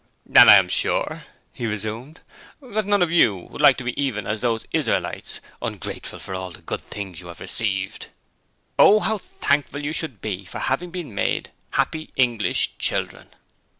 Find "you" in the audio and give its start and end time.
3.11-3.35, 7.21-7.27, 9.83-9.93